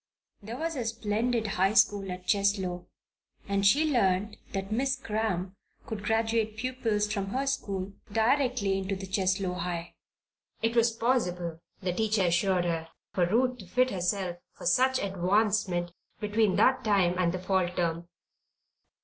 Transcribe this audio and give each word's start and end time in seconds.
There 0.41 0.57
was 0.57 0.75
a 0.75 0.83
splendid 0.83 1.45
high 1.45 1.75
school 1.75 2.11
at 2.11 2.25
Cheslow, 2.25 2.87
and 3.47 3.63
she 3.63 3.91
learned 3.93 4.35
that 4.51 4.71
Miss 4.71 4.95
Cramp 4.95 5.53
could 5.85 6.03
graduate 6.03 6.57
pupils 6.57 7.13
from 7.13 7.27
her 7.27 7.45
school 7.45 7.93
directly 8.11 8.79
into 8.79 8.95
the 8.95 9.05
Cheslow 9.05 9.53
High. 9.59 9.93
It 10.63 10.75
was 10.75 10.91
possible, 10.91 11.59
the 11.83 11.93
teacher 11.93 12.23
assured 12.23 12.65
her, 12.65 12.87
for 13.13 13.27
Ruth 13.27 13.59
to 13.59 13.67
fit 13.67 13.91
herself 13.91 14.37
for 14.53 14.65
such 14.65 14.97
advancement 14.97 15.91
between 16.19 16.55
that 16.55 16.83
time 16.83 17.13
and 17.19 17.31
the 17.31 17.37
fall 17.37 17.69
term. 17.69 18.07